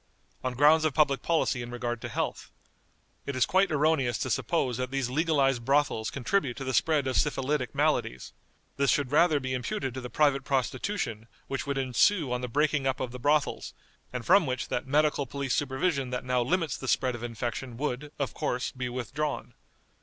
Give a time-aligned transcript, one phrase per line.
[0.43, 2.49] On grounds of public policy in regard to health.
[3.27, 7.17] It is quite erroneous to suppose that these legalized brothels contribute to the spread of
[7.17, 8.33] syphilitic maladies.
[8.77, 12.87] This should rather be imputed to the private prostitution which would ensue on the breaking
[12.87, 13.75] up of the brothels,
[14.11, 18.11] and from which that medical police supervision that now limits the spread of infection would,
[18.17, 19.53] of course, be withdrawn.